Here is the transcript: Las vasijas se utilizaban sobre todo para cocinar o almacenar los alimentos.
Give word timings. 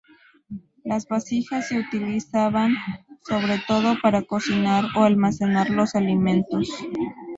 Las 0.83 1.07
vasijas 1.07 1.67
se 1.67 1.77
utilizaban 1.77 2.73
sobre 3.23 3.61
todo 3.67 3.97
para 4.01 4.23
cocinar 4.23 4.85
o 4.97 5.03
almacenar 5.03 5.69
los 5.69 5.93
alimentos. 5.93 6.71